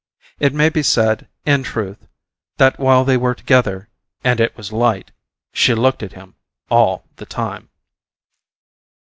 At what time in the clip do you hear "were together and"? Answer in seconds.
3.17-4.39